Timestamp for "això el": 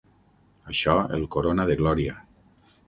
0.71-1.29